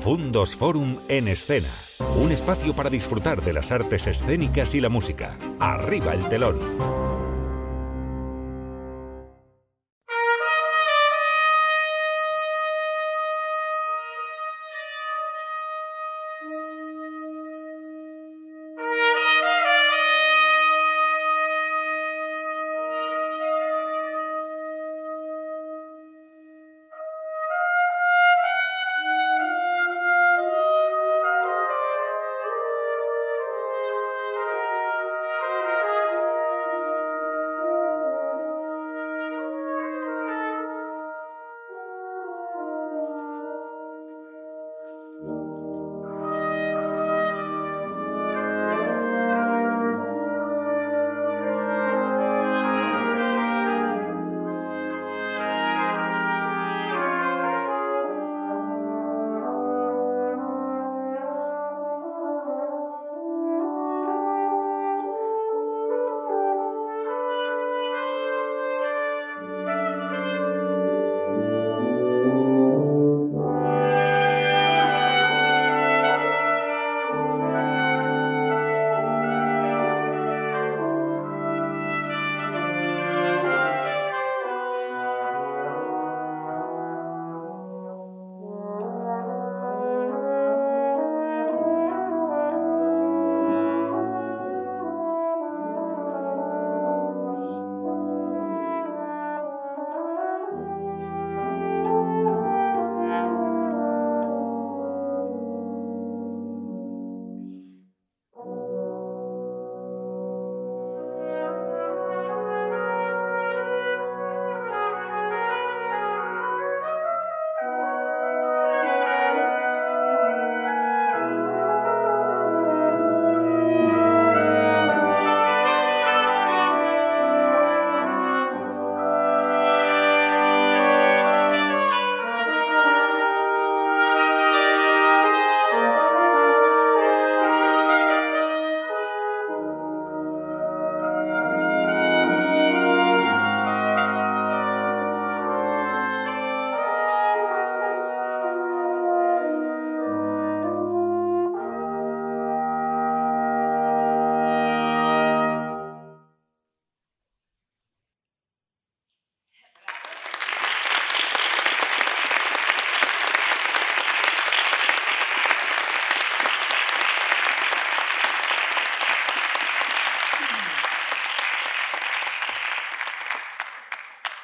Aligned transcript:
Fundos 0.00 0.56
Forum 0.56 0.96
en 1.08 1.28
escena. 1.28 1.68
Un 2.16 2.32
espacio 2.32 2.74
para 2.74 2.88
disfrutar 2.88 3.42
de 3.42 3.52
las 3.52 3.70
artes 3.70 4.06
escénicas 4.06 4.74
y 4.74 4.80
la 4.80 4.88
música. 4.88 5.38
Arriba 5.60 6.14
el 6.14 6.26
telón. 6.30 7.09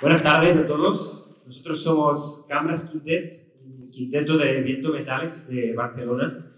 Buenas 0.07 0.23
tardes 0.23 0.57
a 0.57 0.65
todos. 0.65 1.29
Nosotros 1.45 1.83
somos 1.83 2.45
Cámaras 2.49 2.89
Quintet, 2.89 3.59
un 3.65 3.91
quinteto 3.91 4.39
de 4.39 4.61
viento 4.61 4.93
metales 4.93 5.49
de 5.49 5.75
Barcelona. 5.75 6.49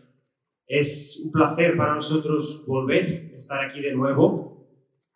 Es 0.66 1.22
un 1.24 1.32
placer 1.32 1.74
para 1.74 1.94
nosotros 1.94 2.66
volver, 2.66 3.32
estar 3.34 3.64
aquí 3.64 3.80
de 3.80 3.94
nuevo. 3.94 4.68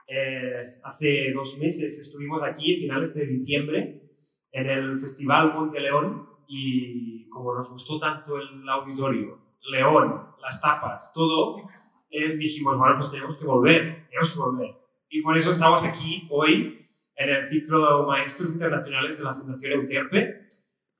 Eh, 0.08 0.80
hace 0.82 1.30
dos 1.34 1.58
meses 1.58 1.98
estuvimos 1.98 2.42
aquí, 2.42 2.74
finales 2.76 3.12
de 3.12 3.26
diciembre, 3.26 4.08
en 4.50 4.66
el 4.66 4.96
Festival 4.96 5.52
Monte 5.52 5.82
León 5.82 6.26
y 6.48 7.28
como 7.28 7.54
nos 7.54 7.70
gustó 7.70 7.98
tanto 7.98 8.38
el 8.38 8.66
auditorio, 8.66 9.40
León, 9.70 10.22
las 10.40 10.58
tapas, 10.58 11.12
todo, 11.12 11.68
eh, 12.10 12.34
dijimos, 12.34 12.78
bueno, 12.78 12.94
pues 12.94 13.10
tenemos 13.10 13.36
que 13.36 13.44
volver, 13.44 14.06
tenemos 14.08 14.32
que 14.32 14.38
volver. 14.38 14.70
Y 15.10 15.20
por 15.20 15.36
eso 15.36 15.50
estamos 15.50 15.84
aquí 15.84 16.26
hoy 16.30 16.78
en 17.22 17.30
el 17.30 17.46
ciclo 17.46 18.06
Maestros 18.06 18.52
Internacionales 18.52 19.18
de 19.18 19.24
la 19.24 19.32
Fundación 19.32 19.72
Euterpe, 19.72 20.48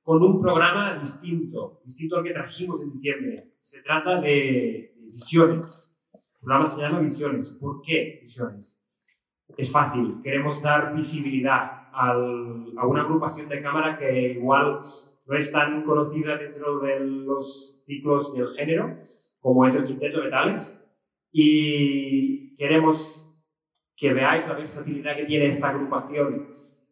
con 0.01 0.21
un 0.21 0.41
programa 0.41 0.95
distinto, 0.95 1.81
distinto 1.85 2.17
al 2.17 2.23
que 2.23 2.33
trajimos 2.33 2.81
en 2.81 2.91
diciembre. 2.91 3.53
Se 3.59 3.81
trata 3.81 4.21
de, 4.21 4.93
visiones. 5.11 5.95
El 6.13 6.39
programa 6.39 6.67
se 6.67 6.81
llama 6.81 6.99
Visiones. 6.99 7.57
¿Por 7.59 7.81
qué 7.81 8.19
visiones? 8.21 8.81
Es 9.57 9.71
fácil, 9.71 10.19
queremos 10.23 10.61
dar 10.61 10.95
visibilidad 10.95 11.89
al, 11.93 12.73
a 12.77 12.87
una 12.87 13.01
agrupación 13.01 13.49
de 13.49 13.61
cámara 13.61 13.95
que 13.95 14.33
igual 14.33 14.79
no 15.25 15.37
es 15.37 15.51
tan 15.51 15.83
conocida 15.83 16.37
dentro 16.37 16.79
de 16.79 16.99
los 17.01 17.83
ciclos 17.85 18.33
del 18.33 18.47
género, 18.47 18.99
como 19.39 19.65
es 19.65 19.75
el 19.75 19.83
Quinteto 19.83 20.17
de 20.17 20.25
Metales, 20.25 20.83
y 21.31 22.55
queremos 22.55 23.32
que 24.03 24.13
veáis 24.13 24.45
la 24.49 24.55
versatilidad 24.55 25.15
que 25.15 25.23
tiene 25.23 25.45
esta 25.45 25.69
agrupación 25.69 26.49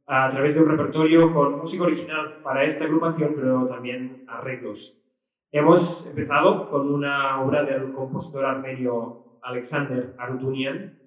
a 0.07 0.29
través 0.29 0.55
de 0.55 0.61
un 0.61 0.69
repertorio 0.69 1.33
con 1.33 1.57
música 1.57 1.83
original 1.83 2.39
para 2.41 2.63
esta 2.63 2.85
agrupación, 2.85 3.33
pero 3.35 3.65
también 3.65 4.23
arreglos. 4.29 5.03
Hemos 5.51 6.09
empezado 6.09 6.69
con 6.69 6.89
una 6.89 7.41
obra 7.41 7.65
del 7.65 7.91
compositor 7.91 8.45
armenio 8.45 9.39
Alexander 9.43 10.15
Arutunian. 10.17 10.97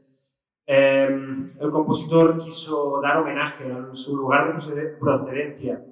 Em, 0.66 1.52
el 1.58 1.70
compositor 1.70 2.36
quiso 2.36 3.00
dar 3.00 3.16
homenaje 3.16 3.72
a 3.72 3.94
su 3.94 4.14
lugar 4.18 4.54
de 4.54 4.82
procedencia 5.00 5.82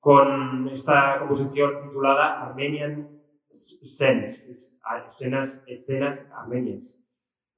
con 0.00 0.66
esta 0.72 1.20
composición 1.20 1.78
titulada 1.78 2.42
Armenian 2.42 3.08
Scenes, 3.48 4.80
escenas, 5.06 5.62
escenas 5.68 6.28
armenias. 6.34 7.01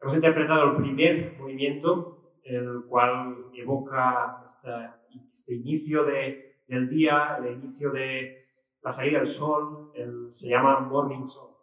Hemos 0.05 0.17
interpretado 0.17 0.65
el 0.65 0.77
primer 0.77 1.35
movimiento, 1.41 2.35
el 2.43 2.85
cual 2.91 3.47
evoca 3.55 4.45
este 4.45 5.55
inicio 5.55 6.05
de, 6.05 6.59
del 6.69 6.91
día, 6.91 7.39
el 7.39 7.55
inicio 7.55 7.91
de 7.91 8.37
la 8.83 8.93
salida 8.93 9.17
del 9.17 9.27
sol, 9.27 9.93
se 10.29 10.51
llama 10.51 10.81
Morning 10.81 11.25
Song, 11.25 11.55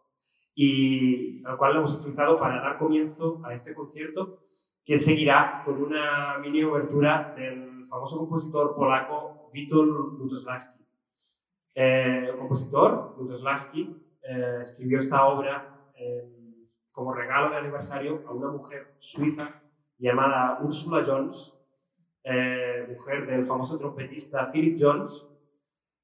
y 0.56 1.48
el 1.48 1.56
cual 1.56 1.74
lo 1.74 1.80
hemos 1.82 2.00
utilizado 2.00 2.40
para 2.40 2.60
dar 2.64 2.80
comienzo 2.80 3.44
a 3.46 3.54
este 3.54 3.76
concierto 3.76 4.40
que 4.84 4.98
seguirá 4.98 5.62
con 5.64 5.80
una 5.80 6.40
mini 6.40 6.64
obertura 6.64 7.36
del 7.38 7.86
famoso 7.86 8.18
compositor 8.18 8.74
polaco 8.76 9.46
Witold 9.54 10.18
Lutosławski. 10.18 10.84
Eh, 11.76 12.26
el 12.32 12.38
compositor 12.38 13.14
Lutosławski 13.20 13.96
eh, 14.24 14.58
escribió 14.62 14.98
esta 14.98 15.28
obra 15.28 15.92
en 15.94 16.41
como 16.92 17.14
regalo 17.14 17.50
de 17.50 17.58
aniversario 17.58 18.24
a 18.28 18.32
una 18.32 18.50
mujer 18.50 18.96
suiza 19.00 19.62
llamada 19.98 20.60
Ursula 20.62 21.04
Jones, 21.06 21.58
eh, 22.24 22.86
mujer 22.90 23.28
del 23.28 23.44
famoso 23.44 23.78
trompetista 23.78 24.52
Philip 24.52 24.78
Jones, 24.80 25.28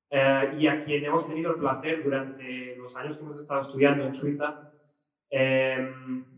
eh, 0.10 0.56
y 0.58 0.68
a 0.68 0.80
quien 0.80 1.04
hemos 1.04 1.28
tenido 1.28 1.52
el 1.52 1.60
placer 1.60 2.04
durante 2.04 2.76
los 2.78 2.96
años 2.96 3.18
que 3.18 3.24
hemos 3.24 3.40
estado 3.40 3.62
estudiando 3.62 4.06
en 4.06 4.14
Suiza, 4.14 4.72
eh, 5.30 5.94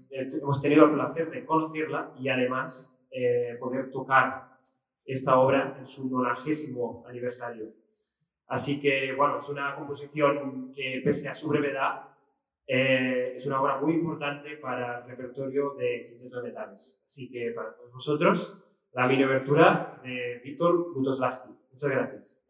hemos 0.09 0.61
tenido 0.61 0.85
el 0.85 0.93
placer 0.93 1.29
de 1.29 1.45
conocerla 1.45 2.11
y 2.17 2.29
además 2.29 2.97
eh, 3.11 3.57
poder 3.59 3.91
tocar 3.91 4.57
esta 5.05 5.39
obra 5.39 5.75
en 5.79 5.87
su 5.87 6.09
90 6.09 7.07
aniversario. 7.07 7.73
Así 8.47 8.79
que, 8.79 9.13
bueno, 9.13 9.37
es 9.37 9.47
una 9.49 9.75
composición 9.75 10.71
que, 10.73 11.01
pese 11.03 11.29
a 11.29 11.35
su 11.35 11.49
brevedad, 11.49 12.07
eh, 12.71 13.33
es 13.35 13.47
una 13.47 13.59
obra 13.59 13.79
muy 13.79 13.93
importante 13.93 14.57
para 14.57 14.99
el 14.99 15.05
repertorio 15.09 15.73
de 15.73 16.03
Quinteto 16.07 16.37
de 16.37 16.49
Metales. 16.49 17.01
Así 17.03 17.27
que, 17.27 17.51
para 17.55 17.75
todos 17.75 17.91
vosotros, 17.91 18.63
la 18.93 19.07
mini 19.07 19.23
de 20.03 20.39
Víctor 20.43 20.93
Butoslaski. 20.93 21.49
Muchas 21.71 21.89
gracias. 21.89 22.48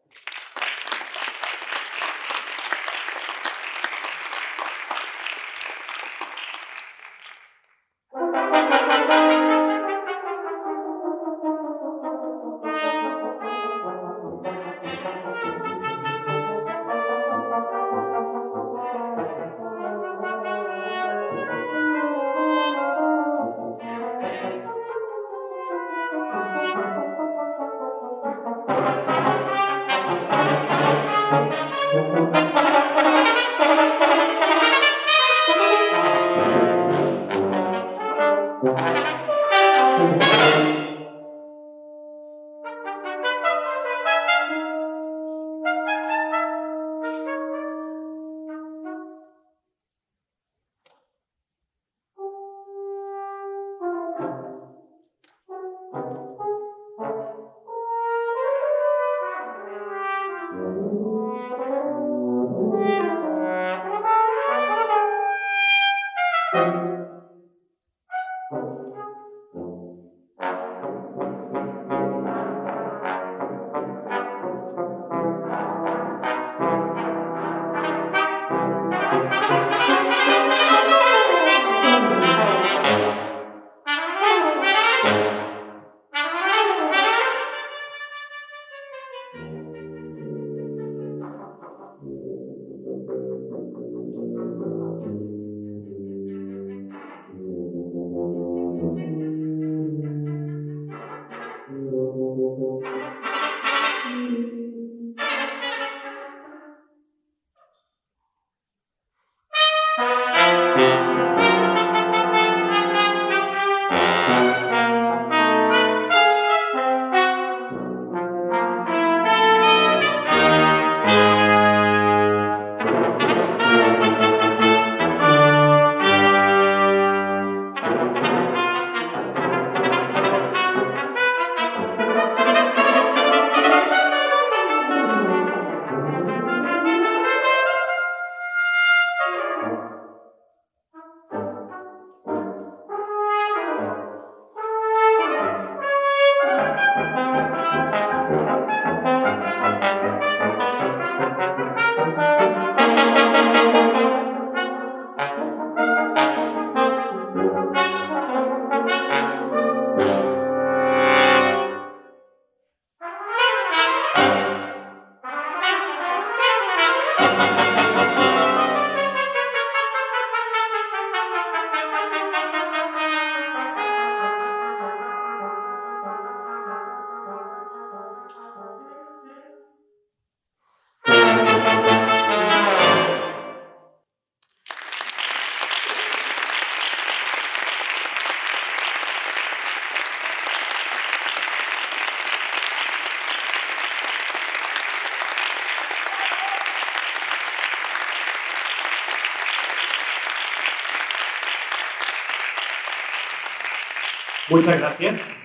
Muchas 204.50 204.80
gracias. 204.80 205.36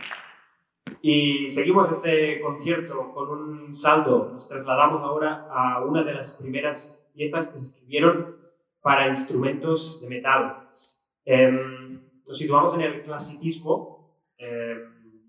Y 0.99 1.47
seguimos 1.49 1.91
este 1.91 2.41
concierto 2.41 3.13
con 3.13 3.29
un 3.29 3.75
saldo. 3.75 4.31
Nos 4.33 4.47
trasladamos 4.47 5.03
ahora 5.03 5.47
a 5.51 5.85
una 5.85 6.01
de 6.01 6.11
las 6.11 6.33
primeras 6.33 7.07
piezas 7.13 7.49
que 7.49 7.59
se 7.59 7.63
escribieron 7.65 8.35
para 8.81 9.07
instrumentos 9.07 10.01
de 10.01 10.09
metal. 10.09 10.69
Em, 11.23 12.01
nos 12.27 12.35
situamos 12.35 12.73
en 12.73 12.81
el 12.81 13.03
clasicismo 13.03 14.17
em, 14.39 15.21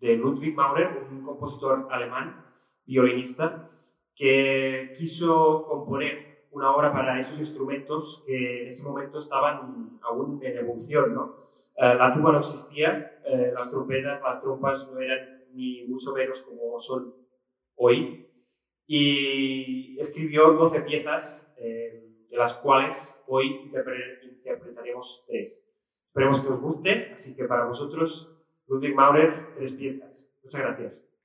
de 0.00 0.16
Ludwig 0.16 0.56
Maurer, 0.56 1.06
un 1.08 1.22
compositor 1.22 1.86
alemán, 1.92 2.44
violinista, 2.84 3.68
que 4.16 4.92
quiso 4.96 5.66
componer 5.68 6.48
una 6.50 6.74
obra 6.74 6.92
para 6.92 7.16
esos 7.16 7.38
instrumentos 7.38 8.24
que 8.26 8.62
en 8.62 8.68
ese 8.68 8.82
momento 8.82 9.18
estaban 9.18 10.00
aún 10.02 10.40
en 10.42 10.58
evolución, 10.58 11.14
¿no? 11.14 11.36
La 11.78 12.12
tuba 12.12 12.32
no 12.32 12.40
existía, 12.40 13.20
eh, 13.24 13.52
las 13.56 13.70
trompetas, 13.70 14.20
las 14.20 14.40
trompas 14.40 14.90
no 14.90 15.00
eran 15.00 15.44
ni 15.52 15.84
mucho 15.86 16.12
menos 16.12 16.42
como 16.42 16.78
son 16.80 17.14
hoy. 17.76 18.28
Y 18.86 19.96
escribió 20.00 20.52
12 20.52 20.80
piezas, 20.82 21.54
eh, 21.58 22.26
de 22.28 22.36
las 22.36 22.54
cuales 22.54 23.22
hoy 23.28 23.70
interpretaremos 24.22 25.24
tres. 25.28 25.68
Esperemos 26.08 26.42
que 26.42 26.48
os 26.48 26.60
guste, 26.60 27.10
así 27.12 27.36
que 27.36 27.44
para 27.44 27.66
vosotros, 27.66 28.36
Ludwig 28.66 28.94
Maurer, 28.94 29.54
tres 29.54 29.76
piezas. 29.76 30.36
Muchas 30.42 30.60
gracias. 30.60 31.17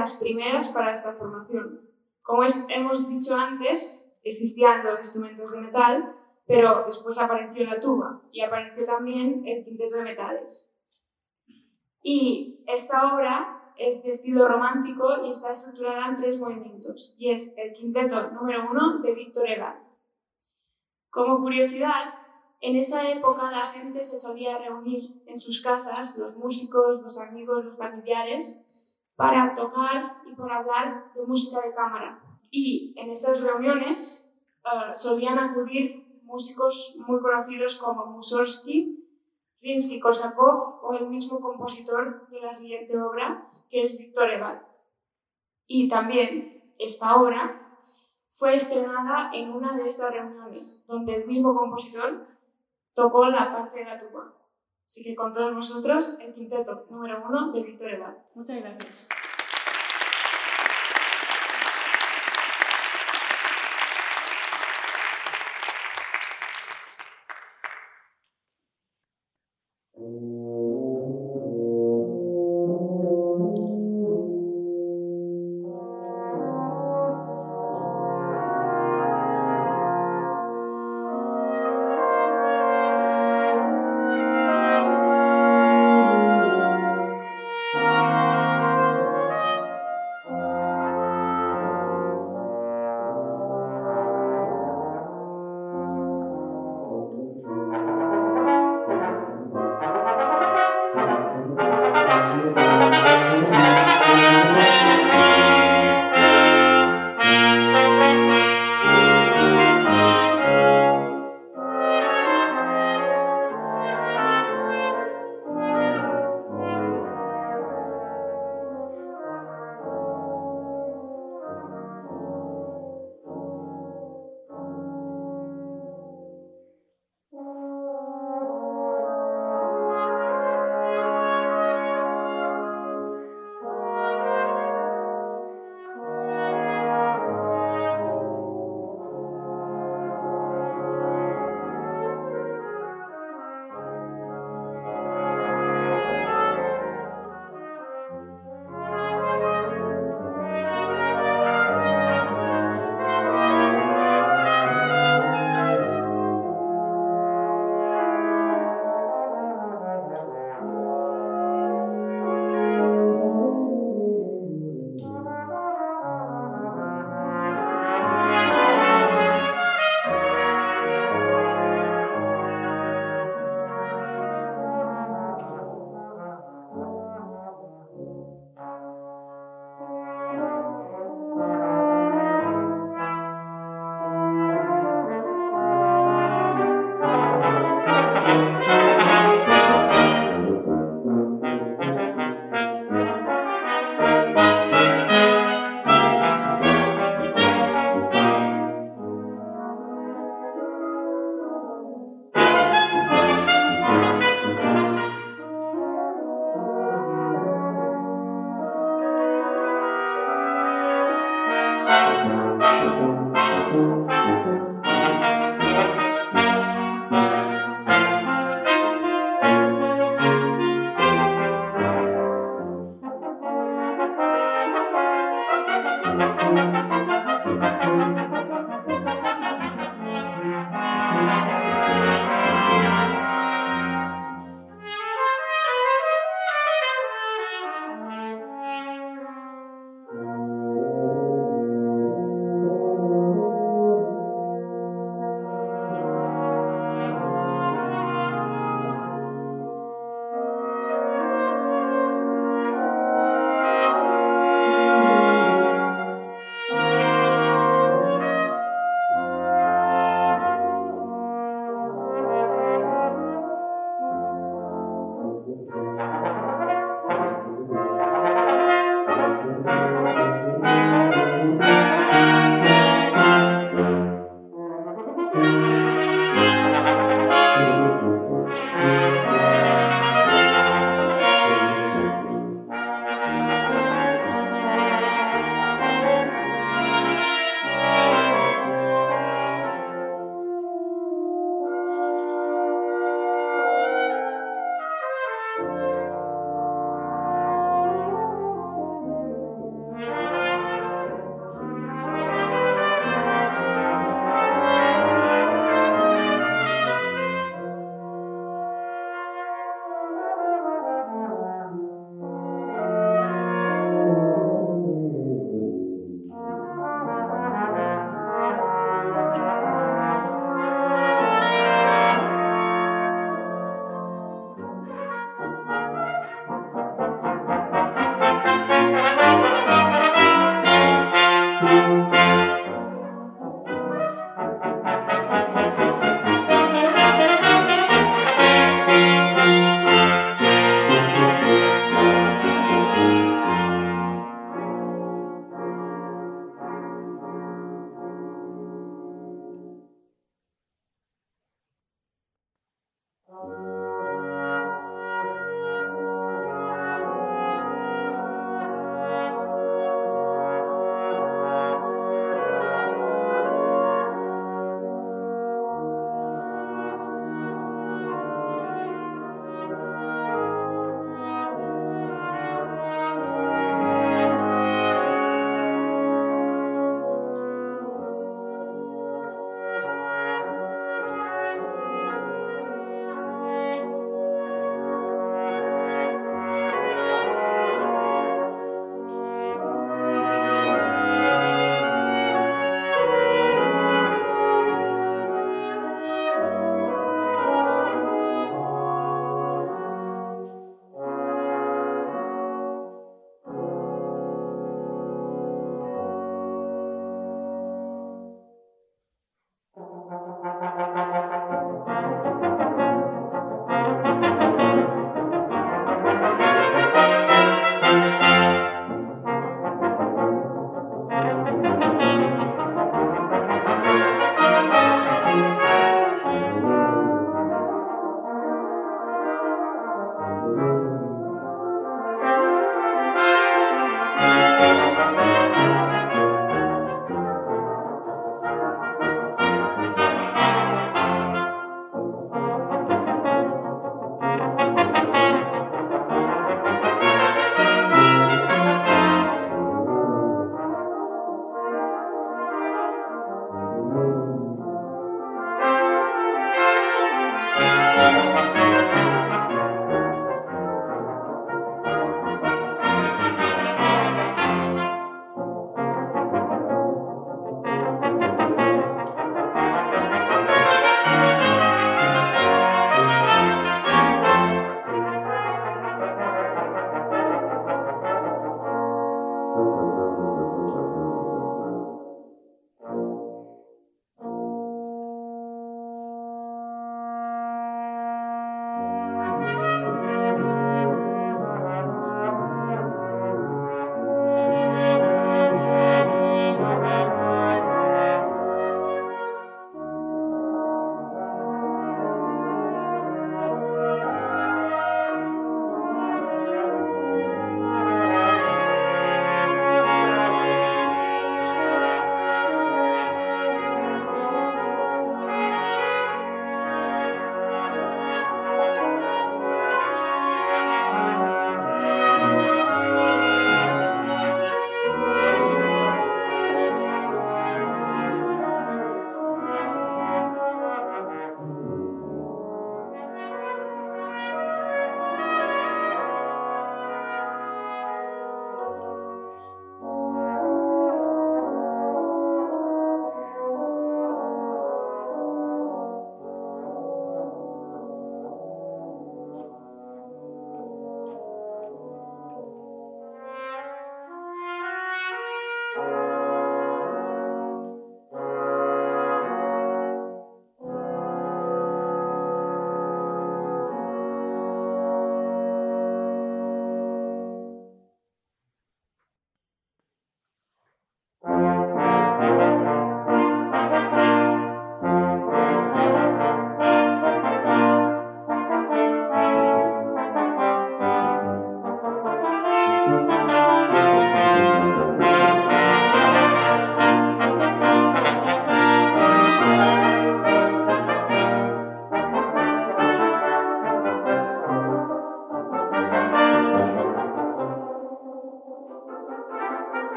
Las 0.00 0.16
primeras 0.16 0.68
para 0.68 0.94
esta 0.94 1.12
formación. 1.12 1.88
Como 2.22 2.42
hemos 2.70 3.08
dicho 3.08 3.36
antes, 3.36 4.18
existían 4.24 4.84
los 4.84 4.98
instrumentos 5.00 5.52
de 5.52 5.60
metal, 5.60 6.14
pero 6.46 6.84
después 6.86 7.18
apareció 7.18 7.64
la 7.66 7.78
tuba 7.78 8.22
y 8.32 8.40
apareció 8.40 8.84
también 8.86 9.42
el 9.46 9.62
quinteto 9.62 9.98
de 9.98 10.04
metales. 10.04 10.72
Y 12.02 12.64
esta 12.66 13.14
obra 13.14 13.72
es 13.76 14.02
de 14.02 14.10
estilo 14.10 14.48
romántico 14.48 15.24
y 15.24 15.30
está 15.30 15.50
estructurada 15.50 16.08
en 16.08 16.16
tres 16.16 16.40
movimientos, 16.40 17.14
y 17.18 17.30
es 17.30 17.56
el 17.58 17.72
quinteto 17.74 18.30
número 18.30 18.68
uno 18.70 18.98
de 18.98 19.14
Víctor 19.14 19.48
Egat. 19.48 19.82
Como 21.10 21.40
curiosidad, 21.40 22.14
en 22.62 22.76
esa 22.76 23.10
época 23.10 23.50
la 23.50 23.66
gente 23.72 24.02
se 24.02 24.18
solía 24.18 24.58
reunir 24.58 25.22
en 25.26 25.38
sus 25.38 25.62
casas, 25.62 26.16
los 26.16 26.36
músicos, 26.36 27.02
los 27.02 27.18
amigos, 27.18 27.64
los 27.64 27.78
familiares, 27.78 28.64
para 29.20 29.52
tocar 29.52 30.22
y 30.24 30.34
para 30.34 30.56
hablar 30.56 31.12
de 31.14 31.26
música 31.26 31.60
de 31.60 31.74
cámara. 31.74 32.22
Y 32.50 32.94
en 32.96 33.10
esas 33.10 33.42
reuniones 33.42 34.34
uh, 34.64 34.94
solían 34.94 35.38
acudir 35.38 36.22
músicos 36.22 36.96
muy 37.06 37.20
conocidos 37.20 37.76
como 37.76 38.06
Mussorgsky, 38.06 38.96
Rimsky-Korsakov 39.60 40.80
o 40.82 40.94
el 40.94 41.10
mismo 41.10 41.38
compositor 41.38 42.30
de 42.30 42.40
la 42.40 42.54
siguiente 42.54 42.98
obra, 42.98 43.46
que 43.68 43.82
es 43.82 43.98
Víctor 43.98 44.30
Evat. 44.30 44.62
Y 45.66 45.86
también 45.88 46.74
esta 46.78 47.16
obra 47.16 47.78
fue 48.26 48.54
estrenada 48.54 49.32
en 49.34 49.52
una 49.52 49.76
de 49.76 49.86
estas 49.86 50.14
reuniones, 50.14 50.86
donde 50.86 51.16
el 51.16 51.26
mismo 51.26 51.54
compositor 51.54 52.26
tocó 52.94 53.26
la 53.26 53.52
parte 53.52 53.80
de 53.80 53.84
la 53.84 53.98
tuba. 53.98 54.39
Así 54.90 55.04
que 55.04 55.14
con 55.14 55.32
todos 55.32 55.54
vosotros, 55.54 56.16
el 56.18 56.32
quinteto 56.32 56.84
número 56.90 57.22
uno 57.24 57.52
de 57.52 57.62
Víctor 57.62 57.94
Evat. 57.94 58.24
Muchas 58.34 58.56
gracias. 58.56 59.08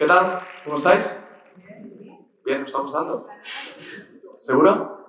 ¿Qué 0.00 0.06
tal? 0.06 0.40
¿Cómo 0.64 0.76
estáis? 0.76 1.14
Bien, 2.42 2.62
¿os 2.62 2.68
está 2.68 2.80
gustando? 2.80 3.26
¿Seguro? 4.34 5.04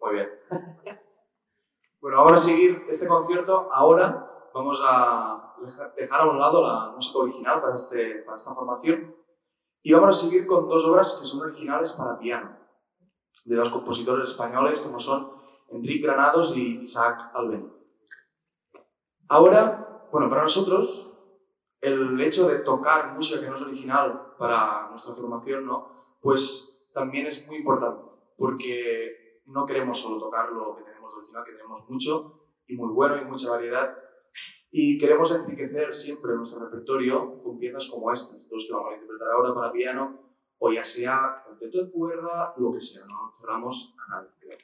Muy 0.00 0.14
bien. 0.14 0.28
Bueno, 2.00 2.18
vamos 2.18 2.34
a 2.34 2.46
seguir 2.46 2.86
este 2.88 3.08
concierto. 3.08 3.68
Ahora 3.72 4.48
vamos 4.54 4.80
a 4.86 5.52
dejar 5.96 6.20
a 6.20 6.30
un 6.30 6.38
lado 6.38 6.62
la 6.62 6.92
música 6.94 7.18
original 7.18 7.60
para, 7.60 7.74
este, 7.74 8.22
para 8.22 8.36
esta 8.36 8.54
formación 8.54 9.16
y 9.82 9.92
vamos 9.92 10.10
a 10.10 10.26
seguir 10.26 10.46
con 10.46 10.68
dos 10.68 10.86
obras 10.86 11.18
que 11.20 11.26
son 11.26 11.40
originales 11.42 11.94
para 11.94 12.20
piano, 12.20 12.56
de 13.44 13.56
dos 13.56 13.70
compositores 13.70 14.30
españoles 14.30 14.78
como 14.78 15.00
son 15.00 15.32
Enrique 15.70 16.06
Granados 16.06 16.56
y 16.56 16.82
Isaac 16.82 17.32
Albeniz. 17.34 17.72
Ahora, 19.28 20.06
bueno, 20.12 20.30
para 20.30 20.44
nosotros 20.44 21.17
el 21.80 22.20
hecho 22.20 22.48
de 22.48 22.58
tocar 22.60 23.14
música 23.14 23.40
que 23.40 23.48
no 23.48 23.54
es 23.54 23.62
original 23.62 24.34
para 24.38 24.88
nuestra 24.90 25.14
formación, 25.14 25.66
¿no? 25.66 25.90
Pues 26.20 26.88
también 26.92 27.26
es 27.26 27.46
muy 27.46 27.56
importante, 27.56 28.02
porque 28.36 29.42
no 29.46 29.64
queremos 29.64 29.98
solo 29.98 30.18
tocar 30.18 30.50
lo 30.50 30.76
que 30.76 30.82
tenemos 30.82 31.12
original, 31.16 31.42
que 31.44 31.52
tenemos 31.52 31.88
mucho 31.88 32.48
y 32.66 32.76
muy 32.76 32.92
bueno 32.92 33.16
y 33.16 33.24
mucha 33.24 33.50
variedad, 33.50 33.96
y 34.70 34.98
queremos 34.98 35.30
enriquecer 35.34 35.94
siempre 35.94 36.34
nuestro 36.34 36.60
repertorio 36.60 37.38
con 37.38 37.58
piezas 37.58 37.88
como 37.88 38.12
estas, 38.12 38.48
dos 38.48 38.66
que 38.66 38.74
vamos 38.74 38.92
a 38.92 38.94
interpretar 38.94 39.28
ahora 39.30 39.54
para 39.54 39.72
piano, 39.72 40.20
o 40.58 40.72
ya 40.72 40.84
sea 40.84 41.42
cuarteto 41.46 41.84
de 41.84 41.90
cuerda, 41.90 42.54
lo 42.58 42.70
que 42.70 42.80
sea, 42.80 43.06
no 43.06 43.32
cerramos 43.38 43.94
a 43.98 44.16
nadie. 44.16 44.58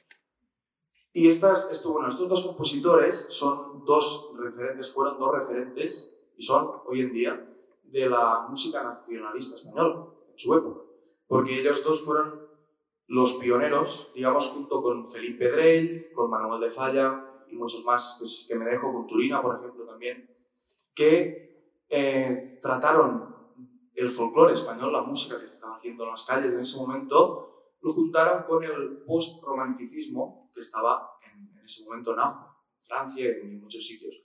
Y 1.13 1.29
estas, 1.29 1.71
esto, 1.71 1.93
bueno, 1.93 2.09
estos 2.09 2.27
dos 2.27 2.45
compositores 2.45 3.27
son 3.29 3.85
dos 3.85 4.33
referentes, 4.37 4.93
fueron 4.93 5.17
dos 5.17 5.31
referentes 5.33 6.24
y 6.37 6.43
son 6.43 6.81
hoy 6.85 7.01
en 7.01 7.13
día 7.13 7.55
de 7.83 8.09
la 8.09 8.47
música 8.49 8.83
nacionalista 8.83 9.55
española 9.55 10.07
en 10.31 10.37
su 10.37 10.53
época, 10.53 10.81
porque 11.27 11.59
ellos 11.59 11.83
dos 11.83 12.03
fueron 12.03 12.45
los 13.07 13.33
pioneros, 13.35 14.11
digamos, 14.15 14.47
junto 14.47 14.81
con 14.81 15.07
Felipe 15.07 15.49
Drey, 15.49 16.11
con 16.13 16.29
Manuel 16.29 16.61
de 16.61 16.69
Falla 16.69 17.43
y 17.49 17.55
muchos 17.55 17.85
más 17.85 18.17
pues, 18.19 18.45
que 18.47 18.55
me 18.55 18.65
dejo, 18.65 18.91
con 18.91 19.07
Turina, 19.07 19.41
por 19.41 19.55
ejemplo, 19.55 19.85
también, 19.85 20.29
que 20.93 21.83
eh, 21.89 22.59
trataron 22.61 23.35
el 23.93 24.09
folclore 24.09 24.53
español, 24.53 24.91
la 24.91 25.03
música 25.03 25.39
que 25.39 25.47
se 25.47 25.53
estaba 25.53 25.75
haciendo 25.75 26.03
en 26.03 26.09
las 26.09 26.25
calles 26.25 26.53
en 26.53 26.59
ese 26.59 26.77
momento, 26.77 27.73
lo 27.81 27.93
juntaron 27.93 28.43
con 28.43 28.63
el 28.63 29.03
post-romanticismo 29.05 30.49
que 30.53 30.59
estaba 30.59 31.11
en, 31.31 31.55
en, 31.55 31.63
ese 31.63 31.85
momento 31.85 32.13
en 32.13 32.19
auge, 32.19 32.39
en 32.77 32.83
Francia 32.83 33.25
y 33.25 33.41
en 33.41 33.59
muchos 33.59 33.85
sitios. 33.85 34.24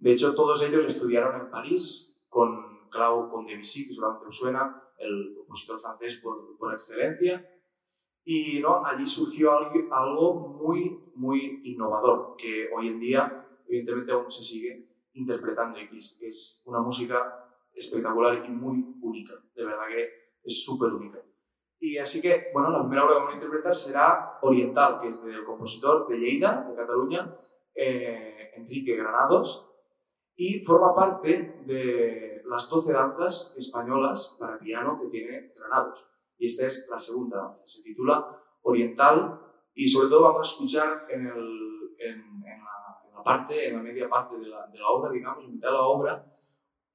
De 0.00 0.12
hecho, 0.12 0.34
todos 0.34 0.62
ellos 0.62 0.84
estudiaron 0.86 1.40
en 1.40 1.50
París 1.50 2.26
con, 2.28 2.88
Claude 2.90 3.28
con 3.28 3.46
Debussy, 3.46 3.86
que 3.86 3.94
seguramente 3.94 4.26
os 4.26 4.36
suena, 4.36 4.82
el 4.98 5.34
compositor 5.36 5.78
francés 5.78 6.20
por, 6.22 6.56
por 6.58 6.72
excelencia. 6.72 7.46
Y 8.24 8.60
¿no? 8.60 8.84
allí 8.84 9.06
surgió 9.06 9.52
algo, 9.52 9.94
algo 9.94 10.48
muy, 10.48 11.12
muy 11.14 11.60
innovador, 11.64 12.34
que 12.36 12.68
hoy 12.74 12.88
en 12.88 13.00
día, 13.00 13.46
evidentemente, 13.66 14.12
aún 14.12 14.30
se 14.30 14.42
sigue 14.42 14.90
interpretando 15.12 15.78
y 15.78 15.96
es 15.96 16.62
una 16.66 16.80
música 16.80 17.46
espectacular 17.74 18.42
y 18.44 18.48
muy 18.50 18.96
única. 19.02 19.34
De 19.54 19.64
verdad 19.64 19.86
que 19.88 20.08
es 20.42 20.64
súper 20.64 20.92
única. 20.92 21.22
Y 21.78 21.96
así 21.98 22.20
que, 22.20 22.48
bueno, 22.52 22.70
la 22.70 22.80
primera 22.80 23.04
obra 23.04 23.14
que 23.14 23.18
vamos 23.18 23.32
a 23.32 23.36
interpretar 23.36 23.74
será 23.74 24.38
Oriental, 24.42 24.98
que 24.98 25.08
es 25.08 25.24
del 25.24 25.44
compositor 25.44 26.06
de 26.08 26.18
Lleida, 26.18 26.66
de 26.68 26.74
Cataluña, 26.74 27.34
eh, 27.74 28.50
Enrique 28.54 28.96
Granados, 28.96 29.69
y 30.42 30.64
forma 30.64 30.94
parte 30.94 31.60
de 31.66 32.42
las 32.46 32.66
12 32.70 32.94
danzas 32.94 33.54
españolas 33.58 34.38
para 34.40 34.58
piano 34.58 34.98
que 34.98 35.08
tiene 35.08 35.52
Granados. 35.54 36.08
Y 36.38 36.46
esta 36.46 36.66
es 36.66 36.88
la 36.90 36.98
segunda 36.98 37.42
danza, 37.42 37.66
se 37.66 37.82
titula 37.82 38.42
Oriental 38.62 39.38
y 39.74 39.86
sobre 39.86 40.08
todo 40.08 40.22
vamos 40.22 40.48
a 40.48 40.50
escuchar 40.50 41.06
en, 41.10 41.26
la, 43.14 43.22
parte, 43.22 43.68
en 43.68 43.76
la 43.76 43.82
media 43.82 44.08
parte 44.08 44.38
de 44.38 44.48
la, 44.48 44.66
obra, 44.88 45.12
digamos, 45.12 45.44
en 45.44 45.52
mitad 45.52 45.68
de 45.68 45.74
la 45.74 45.82
obra, 45.82 46.32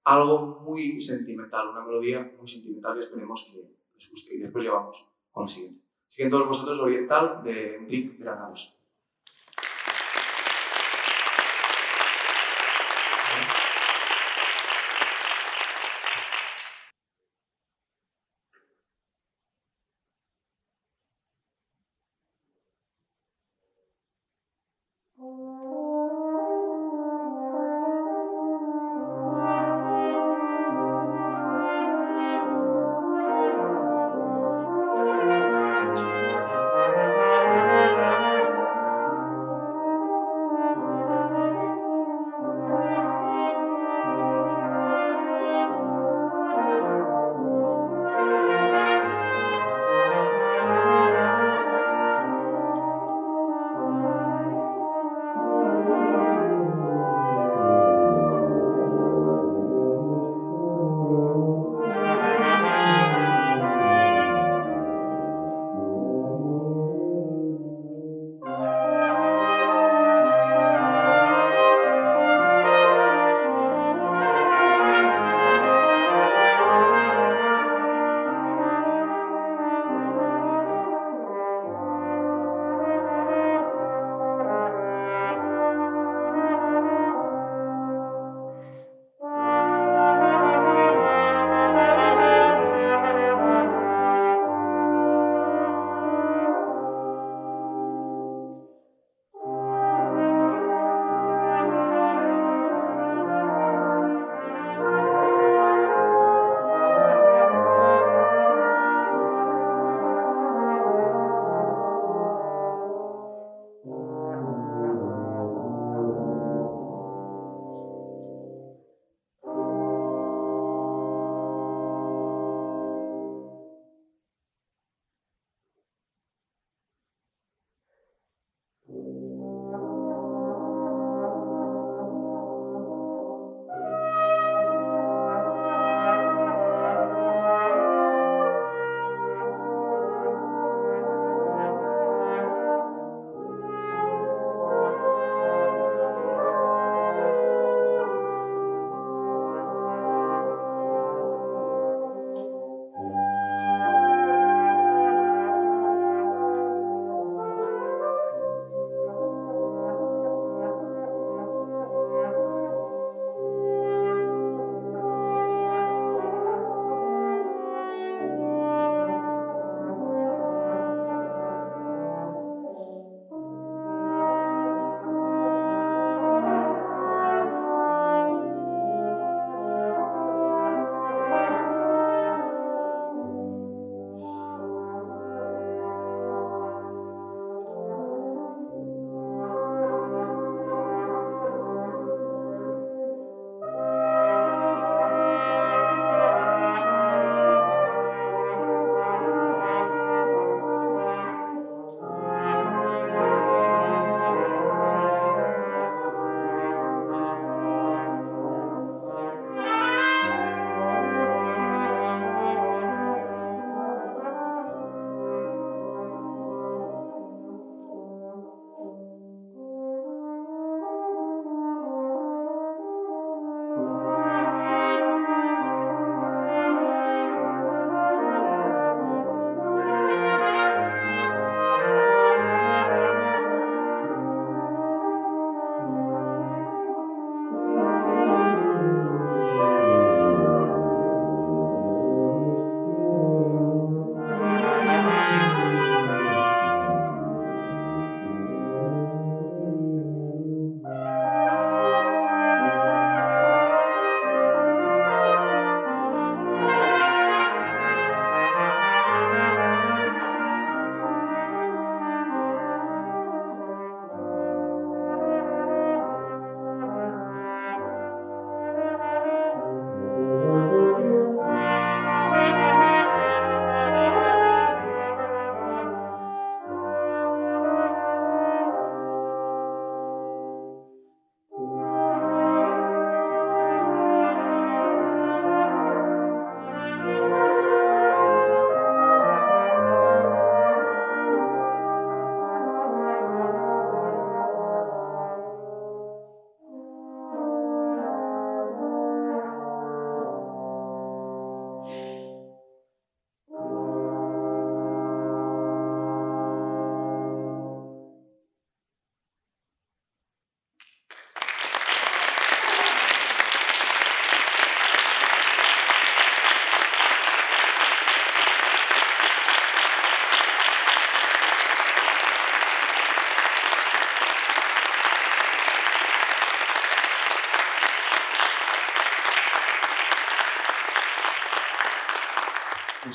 algo 0.06 0.64
muy 0.64 1.00
sentimental, 1.00 1.70
una 1.70 1.86
melodía 1.86 2.34
muy 2.40 2.48
sentimental 2.48 2.98
y 2.98 3.04
esperemos 3.04 3.46
que 3.46 3.60
les 3.94 4.10
guste. 4.10 4.34
Y 4.38 4.40
después 4.40 4.64
llevamos 4.64 5.08
con 5.30 5.44
la 5.44 5.48
siguiente. 5.48 5.86
Así 6.08 6.24
que 6.24 6.30
todos 6.30 6.48
vosotros 6.48 6.80
Oriental 6.80 7.44
de 7.44 7.76
Enrique 7.76 8.18
Granados. 8.18 8.75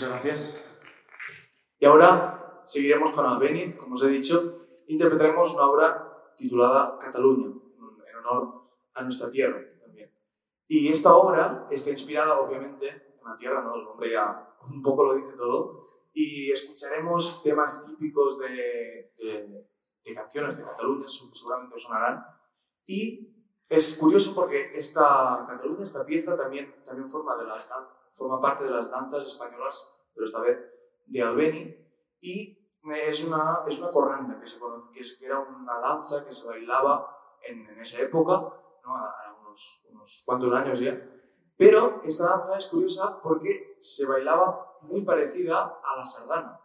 Muchas 0.00 0.14
gracias. 0.14 0.64
Y 1.78 1.84
ahora 1.84 2.62
seguiremos 2.64 3.14
con 3.14 3.26
Albeniz, 3.26 3.76
como 3.76 3.96
os 3.96 4.02
he 4.02 4.08
dicho, 4.08 4.66
interpretaremos 4.86 5.52
una 5.52 5.66
obra 5.66 6.32
titulada 6.34 6.96
Cataluña, 6.98 7.48
en 7.48 8.16
honor 8.16 8.70
a 8.94 9.02
nuestra 9.02 9.28
tierra 9.28 9.60
también. 9.78 10.10
Y 10.66 10.88
esta 10.88 11.14
obra 11.14 11.66
está 11.70 11.90
inspirada, 11.90 12.40
obviamente, 12.40 12.88
en 12.88 13.28
la 13.28 13.36
tierra, 13.36 13.60
¿no? 13.62 13.74
El 13.74 13.84
nombre 13.84 14.10
ya 14.10 14.56
un 14.72 14.80
poco 14.80 15.04
lo 15.04 15.16
dice 15.16 15.36
todo, 15.36 15.86
y 16.14 16.50
escucharemos 16.50 17.42
temas 17.42 17.86
típicos 17.86 18.38
de, 18.38 19.12
de, 19.18 20.14
canciones 20.14 20.56
de 20.56 20.64
Cataluña, 20.64 21.06
seguramente 21.06 21.74
os 21.74 21.82
sonarán, 21.82 22.24
y 22.86 23.36
es 23.68 23.98
curioso 23.98 24.34
porque 24.34 24.72
esta 24.74 25.44
Cataluña, 25.46 25.82
esta 25.82 26.06
pieza, 26.06 26.38
también, 26.38 26.82
también 26.82 27.06
forma, 27.06 27.36
de 27.36 27.44
las, 27.44 27.68
forma 28.10 28.40
parte 28.40 28.64
de 28.64 28.70
las 28.70 28.90
danzas 28.90 29.24
españolas, 29.24 29.96
pero 30.14 30.26
esta 30.26 30.40
vez 30.40 30.58
de 31.06 31.22
Albeni, 31.22 31.76
y 32.20 32.58
es 32.84 33.24
una, 33.24 33.60
es 33.66 33.78
una 33.78 33.90
corranda 33.90 34.38
que, 34.38 34.46
se 34.46 34.58
conoce, 34.58 34.90
que, 34.92 35.24
era 35.24 35.38
una 35.38 35.78
danza 35.80 36.24
que 36.24 36.32
se 36.32 36.48
bailaba 36.48 37.16
en, 37.42 37.66
en 37.66 37.80
esa 37.80 38.00
época, 38.02 38.32
¿no? 38.32 38.96
a, 38.96 39.36
unos, 39.40 39.84
unos 39.90 40.22
cuantos 40.24 40.52
años 40.52 40.80
ya, 40.80 40.98
pero 41.56 42.00
esta 42.04 42.28
danza 42.28 42.56
es 42.56 42.66
curiosa 42.66 43.20
porque 43.22 43.76
se 43.78 44.06
bailaba 44.06 44.78
muy 44.82 45.02
parecida 45.02 45.78
a 45.82 45.96
la 45.96 46.04
sardana, 46.04 46.60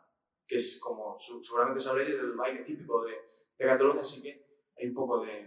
que 0.47 0.55
es 0.55 0.79
como 0.81 1.17
seguramente 1.17 1.81
sabréis 1.81 2.11
el 2.11 2.33
baile 2.33 2.63
típico 2.63 3.03
de, 3.03 3.11
de 3.57 3.65
Cataluña, 3.65 4.01
así 4.01 4.21
que 4.21 4.45
hay 4.77 4.87
un 4.87 4.93
poco 4.93 5.19
de. 5.19 5.45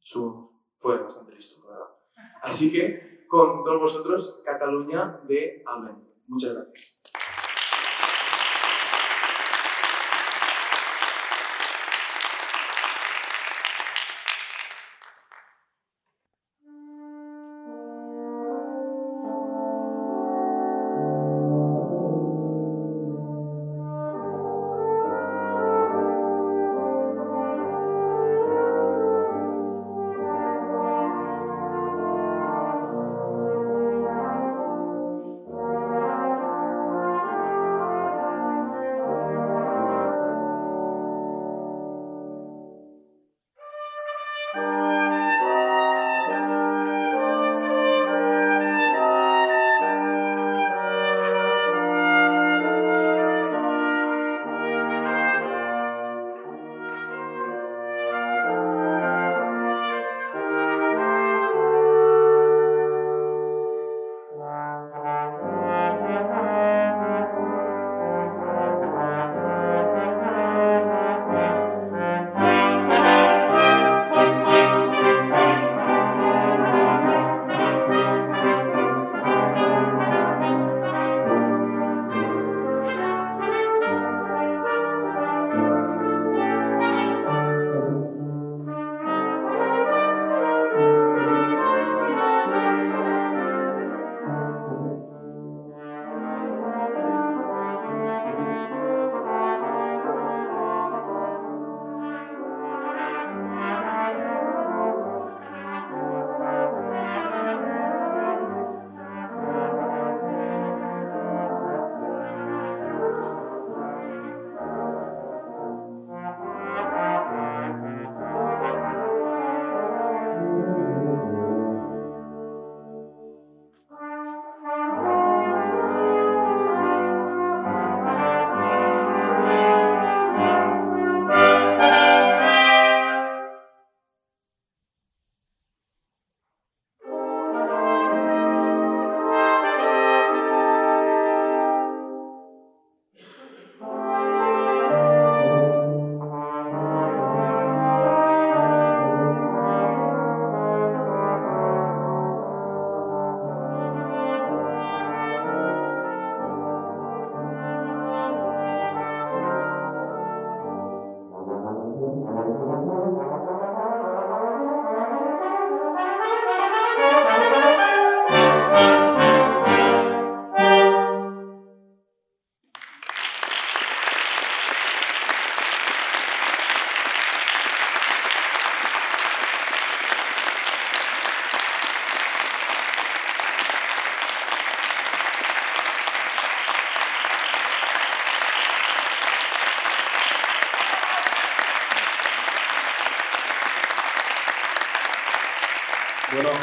Su, 0.00 0.50
fue 0.76 0.98
bastante 0.98 1.32
listo, 1.32 1.66
verdad. 1.66 1.86
Así 2.42 2.72
que 2.72 3.17
con 3.28 3.62
todos 3.62 3.78
vosotros, 3.78 4.40
Cataluña 4.44 5.20
de 5.28 5.62
Albeniz. 5.66 6.08
Muchas 6.26 6.54
gracias. 6.54 6.98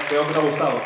Creo 0.08 0.22
que 0.22 0.30
os 0.30 0.38
ha 0.38 0.46
gustado. 0.46 0.80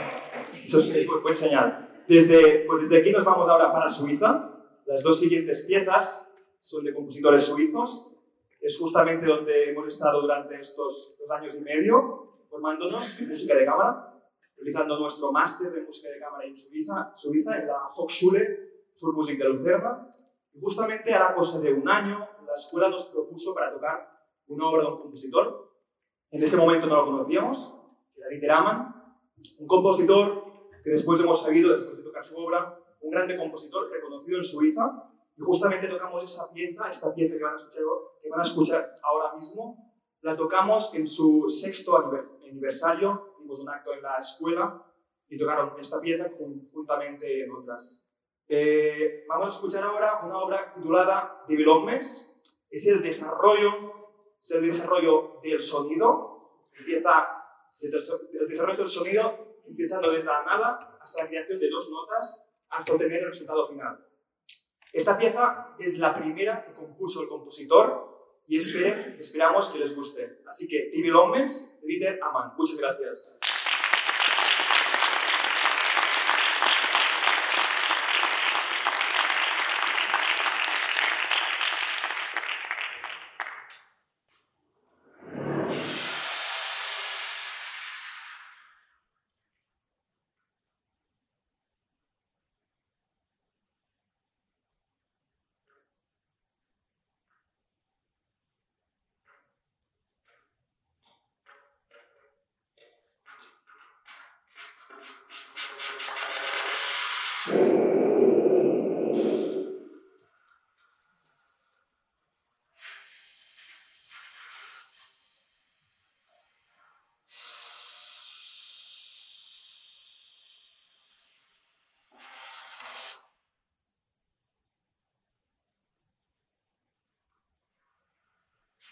Eso 0.63 0.79
es, 0.79 1.07
buen 1.21 1.35
señal. 1.35 2.03
Desde, 2.07 2.63
pues 2.65 2.81
desde 2.81 2.99
aquí 2.99 3.11
nos 3.11 3.25
vamos 3.25 3.49
ahora 3.49 3.71
para 3.71 3.89
Suiza. 3.89 4.49
Las 4.85 5.03
dos 5.03 5.19
siguientes 5.19 5.63
piezas 5.65 6.33
son 6.61 6.85
de 6.85 6.93
compositores 6.93 7.43
suizos. 7.43 8.15
Es 8.61 8.79
justamente 8.79 9.25
donde 9.25 9.71
hemos 9.71 9.87
estado 9.87 10.21
durante 10.21 10.57
estos 10.57 11.17
dos 11.19 11.31
años 11.31 11.55
y 11.57 11.61
medio, 11.61 12.43
formándonos 12.47 13.19
en 13.19 13.29
música 13.29 13.55
de 13.55 13.65
cámara, 13.65 14.21
realizando 14.55 14.97
nuestro 14.97 15.31
máster 15.33 15.71
de 15.71 15.81
música 15.81 16.09
de 16.09 16.19
cámara 16.19 16.45
en 16.45 16.57
Suiza, 16.57 17.11
Suiza 17.13 17.57
en 17.57 17.67
la 17.67 17.87
Hochschule 17.87 18.69
für 18.95 19.13
Musik 19.13 19.37
de 19.37 19.49
Lucerna. 19.49 20.15
Y 20.53 20.61
justamente 20.61 21.13
a 21.13 21.19
la 21.19 21.35
cosa 21.35 21.59
de 21.59 21.73
un 21.73 21.87
año, 21.89 22.27
la 22.45 22.53
escuela 22.53 22.89
nos 22.89 23.07
propuso 23.07 23.53
para 23.53 23.73
tocar 23.73 24.09
una 24.47 24.65
obra 24.65 24.83
de 24.83 24.89
un 24.89 25.01
compositor. 25.01 25.73
En 26.31 26.41
ese 26.41 26.57
momento 26.57 26.87
no 26.87 26.95
lo 26.95 27.05
conocíamos, 27.05 27.75
era 28.15 28.29
Dieter 28.29 28.51
Amann, 28.51 28.98
un 29.59 29.67
compositor 29.67 30.43
que 30.83 30.91
después 30.91 31.19
hemos 31.19 31.41
sabido, 31.41 31.69
después 31.69 31.97
de 31.97 32.03
tocar 32.03 32.23
su 32.23 32.37
obra, 32.37 32.79
un 33.01 33.11
grande 33.11 33.37
compositor 33.37 33.89
reconocido 33.89 34.37
en 34.37 34.43
Suiza, 34.43 35.11
y 35.35 35.41
justamente 35.41 35.87
tocamos 35.87 36.23
esa 36.23 36.51
pieza, 36.51 36.89
esta 36.89 37.13
pieza 37.13 37.35
que 37.35 38.29
van 38.29 38.39
a 38.39 38.43
escuchar, 38.43 38.95
ahora 39.03 39.33
mismo, 39.35 39.93
la 40.21 40.35
tocamos 40.35 40.93
en 40.95 41.07
su 41.07 41.47
sexto 41.47 41.97
aniversario, 42.43 43.35
hicimos 43.37 43.61
un 43.61 43.69
acto 43.69 43.93
en 43.93 44.01
la 44.01 44.17
escuela 44.17 44.85
y 45.29 45.37
tocaron 45.37 45.73
esta 45.79 46.01
pieza 46.01 46.29
juntamente 46.73 47.43
en 47.43 47.51
otras, 47.51 48.09
Eh, 48.51 49.25
vamos 49.29 49.47
a 49.47 49.51
escuchar 49.51 49.83
ahora 49.83 50.21
una 50.25 50.39
obra 50.39 50.73
titulada 50.73 51.45
Developments. 51.47 52.35
Es 52.71 52.87
el 52.87 52.99
desarrollo, 52.99 53.69
es 54.41 54.51
el 54.51 54.63
desarrollo 54.63 55.39
del 55.43 55.59
sonido. 55.59 56.41
Empieza 56.73 57.38
desde 57.79 57.97
el, 57.97 58.47
desarrollo 58.47 58.79
del 58.79 58.87
sonido, 58.87 59.61
empezando 59.67 60.11
desde 60.11 60.31
la 60.31 60.43
nada 60.43 60.97
hasta 61.01 61.23
la 61.23 61.29
creación 61.29 61.59
de 61.59 61.69
dos 61.69 61.89
notas 61.89 62.47
hasta 62.69 62.93
obtener 62.93 63.21
el 63.21 63.27
resultado 63.27 63.65
final. 63.65 64.05
Esta 64.91 65.17
pieza 65.17 65.75
es 65.79 65.99
la 65.99 66.15
primera 66.15 66.61
que 66.61 66.73
compuso 66.73 67.21
el 67.21 67.29
compositor 67.29 68.43
y 68.47 68.57
esperen, 68.57 69.17
esperamos 69.19 69.69
que 69.69 69.79
les 69.79 69.95
guste. 69.95 70.41
Así 70.47 70.67
que, 70.67 70.89
Developments 70.93 71.79
de 71.81 71.87
Dieter 71.87 72.19
Amann. 72.23 72.53
Muchas 72.57 72.77
gracias. 72.77 73.38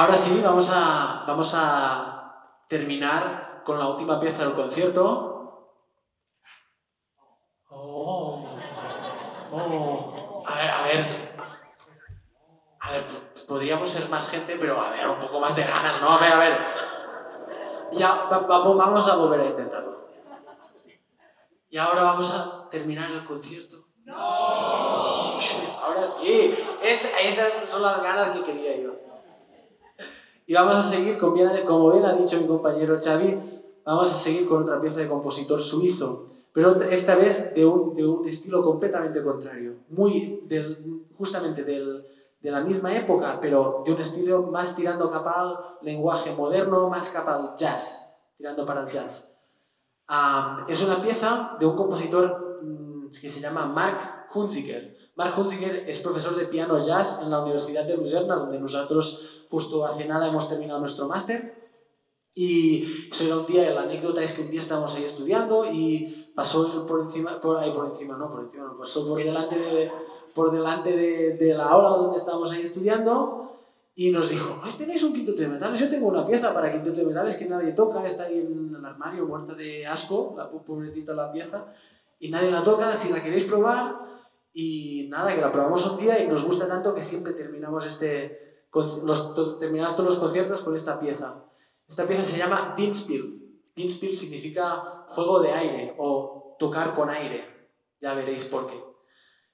Ahora 0.00 0.16
sí, 0.16 0.40
vamos 0.42 0.70
a, 0.72 1.24
vamos 1.26 1.52
a 1.54 2.56
terminar 2.66 3.60
con 3.62 3.78
la 3.78 3.86
última 3.86 4.18
pieza 4.18 4.44
del 4.44 4.54
concierto. 4.54 5.76
Oh, 7.68 8.48
oh. 9.52 10.42
A 10.46 10.54
ver, 10.54 10.70
a 10.70 10.82
ver. 10.84 11.04
A 12.80 12.90
ver, 12.92 13.04
podríamos 13.46 13.90
ser 13.90 14.08
más 14.08 14.26
gente, 14.30 14.56
pero 14.58 14.80
a 14.80 14.88
ver, 14.88 15.06
un 15.06 15.18
poco 15.18 15.38
más 15.38 15.54
de 15.54 15.64
ganas, 15.64 16.00
¿no? 16.00 16.12
A 16.12 16.18
ver, 16.18 16.32
a 16.32 16.38
ver. 16.38 16.58
Ya, 17.92 18.26
vamos 18.30 19.06
a 19.06 19.16
volver 19.16 19.40
a 19.40 19.44
intentarlo. 19.44 20.08
Y 21.68 21.76
ahora 21.76 22.04
vamos 22.04 22.32
a 22.32 22.70
terminar 22.70 23.10
el 23.10 23.22
concierto. 23.26 23.76
¡No! 24.06 24.16
ahora 24.16 26.08
sí, 26.08 26.56
esas 26.82 27.52
son 27.68 27.82
las 27.82 28.02
ganas 28.02 28.30
que 28.30 28.42
quería. 28.42 28.79
Y 30.50 30.54
vamos 30.54 30.74
a 30.74 30.82
seguir, 30.82 31.16
con 31.16 31.32
bien, 31.32 31.48
como 31.64 31.92
bien 31.92 32.04
ha 32.04 32.12
dicho 32.12 32.36
mi 32.40 32.48
compañero 32.48 32.98
Xavi, 33.00 33.38
vamos 33.84 34.12
a 34.12 34.16
seguir 34.16 34.48
con 34.48 34.60
otra 34.60 34.80
pieza 34.80 34.98
de 34.98 35.06
compositor 35.06 35.60
suizo, 35.60 36.26
pero 36.52 36.74
esta 36.90 37.14
vez 37.14 37.54
de 37.54 37.64
un, 37.64 37.94
de 37.94 38.04
un 38.04 38.26
estilo 38.26 38.60
completamente 38.64 39.22
contrario, 39.22 39.76
muy 39.90 40.40
del, 40.46 41.04
justamente 41.16 41.62
del, 41.62 42.04
de 42.40 42.50
la 42.50 42.62
misma 42.62 42.92
época, 42.92 43.38
pero 43.40 43.84
de 43.86 43.92
un 43.92 44.00
estilo 44.00 44.42
más 44.42 44.74
tirando 44.74 45.08
capa 45.08 45.40
al 45.40 45.56
lenguaje 45.82 46.32
moderno, 46.32 46.88
más 46.88 47.10
capa 47.10 47.36
al 47.36 47.54
jazz, 47.56 48.16
tirando 48.36 48.66
para 48.66 48.80
el 48.80 48.88
jazz. 48.88 49.36
es 50.66 50.82
una 50.82 51.00
pieza 51.00 51.52
de 51.60 51.66
un 51.66 51.76
compositor 51.76 52.58
mm, 52.60 53.10
que 53.20 53.28
se 53.28 53.38
llama 53.38 53.66
Mark 53.66 54.26
Hunziker. 54.34 54.96
Mark 55.20 55.38
Hunziker 55.38 55.84
es 55.86 55.98
profesor 55.98 56.34
de 56.34 56.46
piano 56.46 56.78
jazz 56.78 57.20
en 57.22 57.30
la 57.30 57.42
Universidad 57.42 57.84
de 57.84 57.94
Lucerna, 57.94 58.36
donde 58.36 58.58
nosotros 58.58 59.44
Justo 59.50 59.84
hace 59.84 60.06
nada 60.06 60.28
hemos 60.28 60.48
terminado 60.48 60.80
nuestro 60.80 61.08
máster 61.08 61.70
y 62.34 63.08
eso 63.10 63.24
era 63.24 63.36
un 63.36 63.46
día, 63.46 63.70
la 63.70 63.82
anécdota 63.82 64.22
es 64.22 64.32
que 64.32 64.40
un 64.40 64.48
día 64.48 64.60
estábamos 64.60 64.94
ahí 64.94 65.04
estudiando 65.04 65.70
y 65.70 66.32
pasó 66.34 66.86
por 66.86 67.00
encima, 67.00 67.38
por 67.38 67.58
ahí 67.58 67.70
por 67.70 67.86
encima, 67.86 68.16
no, 68.16 68.30
por 68.30 68.44
encima, 68.44 68.74
pasó 68.78 69.06
por 69.06 69.22
delante 69.22 69.58
de, 69.58 69.92
por 70.34 70.52
delante 70.52 70.96
de, 70.96 71.34
de 71.34 71.54
la 71.54 71.68
aula 71.68 71.90
donde 71.90 72.16
estábamos 72.16 72.50
ahí 72.52 72.62
estudiando 72.62 73.58
y 73.94 74.12
nos 74.12 74.30
dijo, 74.30 74.58
¿tenéis 74.78 75.02
un 75.02 75.12
quinteto 75.12 75.42
de 75.42 75.48
metales? 75.48 75.78
Yo 75.80 75.90
tengo 75.90 76.06
una 76.06 76.24
pieza 76.24 76.54
para 76.54 76.72
quinteto 76.72 77.00
de 77.00 77.06
metales 77.06 77.36
que 77.36 77.44
nadie 77.44 77.72
toca, 77.72 78.06
está 78.06 78.22
ahí 78.22 78.38
en 78.38 78.74
el 78.74 78.82
armario 78.82 79.26
muerta 79.26 79.52
de 79.52 79.86
asco, 79.86 80.32
la 80.34 80.48
pobrecita 80.48 81.12
la 81.12 81.30
pieza, 81.30 81.66
y 82.20 82.30
nadie 82.30 82.50
la 82.50 82.62
toca, 82.62 82.96
si 82.96 83.12
la 83.12 83.22
queréis 83.22 83.44
probar, 83.44 84.08
y 84.52 85.06
nada, 85.08 85.34
que 85.34 85.40
la 85.40 85.52
probamos 85.52 85.86
un 85.86 85.98
día 85.98 86.22
y 86.22 86.26
nos 86.26 86.44
gusta 86.44 86.66
tanto 86.66 86.94
que 86.94 87.02
siempre 87.02 87.32
terminamos 87.32 87.84
este, 87.86 88.66
los, 88.72 89.58
terminamos 89.58 89.94
todos 89.94 90.10
los 90.10 90.18
conciertos 90.18 90.60
con 90.60 90.74
esta 90.74 90.98
pieza. 90.98 91.44
Esta 91.88 92.06
pieza 92.06 92.24
se 92.24 92.38
llama 92.38 92.74
Dinspiel. 92.76 93.40
Dinspiel 93.74 94.16
significa 94.16 95.04
juego 95.08 95.40
de 95.40 95.52
aire 95.52 95.94
o 95.98 96.56
tocar 96.58 96.94
con 96.94 97.10
aire. 97.10 97.70
Ya 98.00 98.14
veréis 98.14 98.44
por 98.44 98.66
qué. 98.66 98.82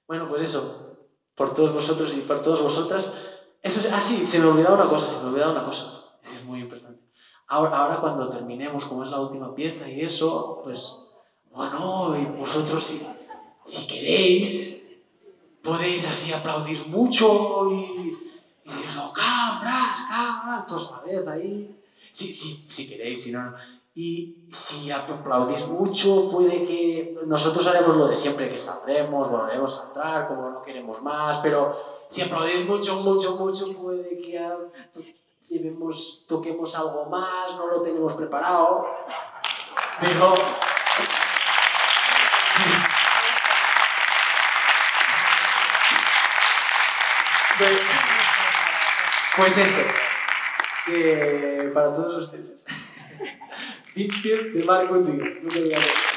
Bueno, 0.07 0.27
pues 0.27 0.43
eso, 0.43 0.97
por 1.35 1.53
todos 1.53 1.73
vosotros 1.73 2.13
y 2.13 2.21
por 2.21 2.41
todas 2.41 2.61
vosotras. 2.61 3.13
Eso 3.61 3.79
es, 3.79 3.91
ah, 3.91 3.99
sí, 3.99 4.25
se 4.25 4.39
me 4.39 4.47
olvidaba 4.47 4.75
una 4.75 4.89
cosa, 4.89 5.07
se 5.07 5.19
me 5.19 5.29
olvidaba 5.29 5.51
una 5.51 5.65
cosa. 5.65 6.03
Eso 6.21 6.33
es 6.35 6.43
muy 6.43 6.61
importante. 6.61 7.01
Ahora, 7.47 7.77
ahora 7.77 7.99
cuando 7.99 8.29
terminemos, 8.29 8.85
como 8.85 9.03
es 9.03 9.11
la 9.11 9.19
última 9.19 9.53
pieza 9.55 9.89
y 9.89 10.01
eso, 10.01 10.61
pues, 10.63 10.95
bueno, 11.51 12.15
y 12.19 12.25
vosotros 12.25 12.83
si, 12.83 13.07
si 13.65 13.87
queréis, 13.87 14.86
podéis 15.67 16.07
así 16.07 16.31
aplaudir 16.31 16.87
mucho 16.87 17.67
y 17.71 18.27
y 18.67 18.69
dices, 18.69 18.97
oh, 19.01 19.13
cabras, 19.13 20.01
cabras, 20.09 20.67
todos 20.67 20.91
a 20.91 20.97
la 20.97 21.03
vez 21.03 21.27
ahí. 21.27 21.81
Sí, 22.11 22.33
sí, 22.33 22.65
si 22.67 22.89
queréis, 22.89 23.23
si 23.23 23.31
no. 23.31 23.53
Y 23.95 24.45
si 24.51 24.91
aplaudís 24.91 25.67
mucho, 25.67 26.29
puede 26.29 26.65
que 26.65 27.17
nosotros 27.25 27.65
haremos 27.65 27.95
lo 27.95 28.07
de 28.07 28.13
siempre, 28.13 28.49
que 28.49 28.57
saldremos, 28.57 29.31
volveremos 29.31 29.79
a 29.79 29.87
entrar, 29.87 30.27
como 30.27 30.49
no 30.49 30.61
queremos 30.61 31.01
más, 31.01 31.37
pero 31.37 31.73
si 32.09 32.21
aplaudís 32.21 32.67
mucho, 32.67 32.97
mucho, 32.97 33.37
mucho, 33.37 33.71
puede 33.73 34.17
que 34.19 34.39
llevemos, 35.49 36.25
toquemos 36.27 36.75
algo 36.75 37.05
más, 37.05 37.55
no 37.55 37.67
lo 37.67 37.81
tenemos 37.81 38.13
preparado. 38.13 38.85
Pero. 39.99 40.35
Pues 49.35 49.57
eso, 49.57 49.81
que 50.85 51.71
para 51.73 51.93
todos 51.93 52.15
ustedes. 52.15 52.65
Pitchfield 53.95 54.53
de 54.53 55.01
Chico. 55.01 55.25
Muchas 55.41 55.63
gracias. 55.63 56.16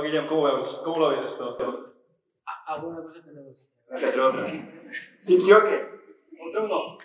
Bueno, 0.00 0.12
Guillem, 0.12 0.26
¿cómo, 0.26 0.44
ves? 0.44 0.80
¿cómo 0.82 0.98
lo 0.98 1.08
ves 1.10 1.24
esto? 1.26 1.58
Alguna 2.66 3.02
cosa 3.02 3.20
tenemos. 3.22 3.58
¿Sí, 5.18 5.38
sí 5.38 5.52
o 5.52 5.62
qué? 5.62 5.88
¿Otro 6.48 6.68
no? 6.68 6.98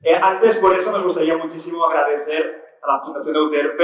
Eh, 0.00 0.14
antes, 0.14 0.58
por 0.60 0.72
eso, 0.74 0.92
nos 0.92 1.02
gustaría 1.02 1.36
muchísimo 1.36 1.84
agradecer 1.84 2.78
a 2.80 2.92
la 2.92 3.00
Fundación 3.00 3.34
de 3.34 3.40
UTRP, 3.40 3.80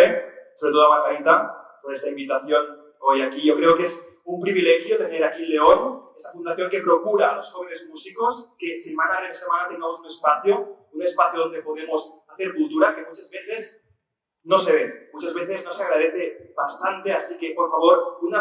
sobre 0.55 0.73
todo 0.73 0.93
a 0.93 1.01
Margarita, 1.01 1.79
por 1.83 1.93
esta 1.93 2.09
invitación 2.09 2.65
hoy 3.01 3.23
aquí. 3.23 3.45
Yo 3.45 3.57
creo 3.57 3.75
que 3.75 3.83
es 3.83 4.21
un 4.25 4.41
privilegio 4.41 4.97
tener 4.97 5.25
aquí 5.25 5.43
en 5.43 5.51
León 5.51 6.11
esta 6.17 6.31
fundación 6.31 6.71
que 6.71 6.81
procura 6.81 7.31
a 7.31 7.37
los 7.37 7.53
jóvenes 7.53 7.89
músicos 7.89 8.55
que 8.61 8.77
semana 8.77 9.27
a 9.29 9.33
semana 9.33 9.67
tengamos 9.69 9.99
un 9.99 10.07
espacio, 10.07 10.87
un 10.93 11.03
espacio 11.03 11.41
donde 11.41 11.63
podemos 11.63 12.23
hacer 12.29 12.55
cultura 12.55 12.95
que 12.95 13.01
muchas 13.01 13.29
veces 13.33 13.93
no 14.45 14.57
se 14.57 14.73
ve, 14.73 15.11
muchas 15.13 15.35
veces 15.35 15.65
no 15.65 15.73
se 15.73 15.83
agradece 15.83 16.40
bastante, 16.61 17.13
así 17.13 17.39
que 17.39 17.55
por 17.55 17.71
favor, 17.71 18.19
un, 18.23 18.35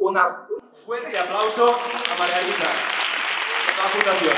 una, 0.00 0.46
un 0.48 0.62
fuerte 0.86 1.18
aplauso 1.18 1.68
a 1.68 2.18
Margarita, 2.18 2.70
a 3.78 3.82
la 3.82 3.88
fundación. 3.88 4.34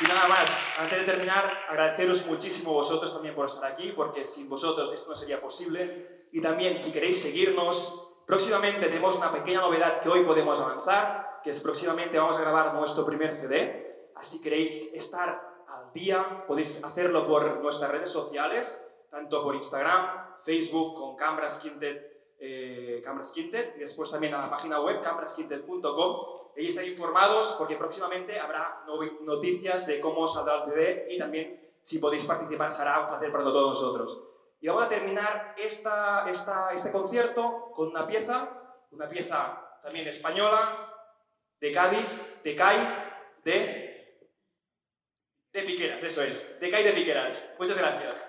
Y 0.00 0.04
nada 0.04 0.26
más, 0.26 0.70
antes 0.78 0.98
de 0.98 1.04
terminar, 1.04 1.64
agradeceros 1.68 2.26
muchísimo 2.26 2.72
vosotros 2.72 3.12
también 3.12 3.36
por 3.36 3.46
estar 3.46 3.64
aquí, 3.64 3.92
porque 3.92 4.24
sin 4.24 4.48
vosotros 4.48 4.90
esto 4.92 5.10
no 5.10 5.14
sería 5.14 5.40
posible. 5.40 6.26
Y 6.32 6.42
también, 6.42 6.76
si 6.76 6.90
queréis 6.90 7.22
seguirnos, 7.22 8.11
próximamente 8.32 8.86
tenemos 8.86 9.14
una 9.16 9.30
pequeña 9.30 9.60
novedad 9.60 10.00
que 10.00 10.08
hoy 10.08 10.24
podemos 10.24 10.58
avanzar, 10.58 11.40
que 11.44 11.50
es 11.50 11.60
próximamente 11.60 12.16
vamos 12.16 12.38
a 12.38 12.40
grabar 12.40 12.72
nuestro 12.72 13.04
primer 13.04 13.30
CD. 13.30 14.10
Así 14.14 14.40
queréis 14.40 14.94
estar 14.94 15.62
al 15.68 15.92
día, 15.92 16.46
podéis 16.46 16.82
hacerlo 16.82 17.26
por 17.26 17.60
nuestras 17.60 17.90
redes 17.90 18.08
sociales, 18.08 18.90
tanto 19.10 19.42
por 19.42 19.54
Instagram, 19.54 20.34
Facebook 20.42 20.94
con 20.94 21.14
Cambras 21.14 21.58
Quintet, 21.58 22.32
eh, 22.38 23.02
y 23.76 23.78
después 23.78 24.10
también 24.10 24.32
a 24.32 24.38
la 24.38 24.50
página 24.50 24.80
web 24.80 25.02
cambrasquintet.com 25.02 26.16
y 26.56 26.68
estar 26.68 26.86
informados 26.86 27.56
porque 27.58 27.76
próximamente 27.76 28.40
habrá 28.40 28.82
noticias 29.20 29.86
de 29.86 30.00
cómo 30.00 30.26
saldrá 30.26 30.62
el 30.62 30.70
CD 30.70 31.06
y 31.10 31.18
también 31.18 31.70
si 31.82 31.98
podéis 31.98 32.24
participar 32.24 32.72
será 32.72 33.00
un 33.00 33.08
placer 33.08 33.30
para 33.30 33.44
todos 33.44 33.78
nosotros. 33.78 34.31
Y 34.62 34.68
vamos 34.68 34.84
a 34.84 34.88
terminar 34.88 35.56
esta, 35.58 36.24
este 36.72 36.92
concierto 36.92 37.72
con 37.74 37.88
una 37.88 38.06
pieza, 38.06 38.48
una 38.92 39.08
pieza 39.08 39.60
también 39.82 40.06
española, 40.06 40.88
de 41.58 41.72
Cádiz, 41.72 42.42
de 42.44 42.54
CAI, 42.54 42.78
de, 43.42 44.28
de 45.52 45.62
Piqueras, 45.62 46.00
eso 46.04 46.22
es, 46.22 46.60
de 46.60 46.70
CAI 46.70 46.84
de 46.84 46.92
Piqueras. 46.92 47.54
Muchas 47.58 47.76
gracias. 47.76 48.28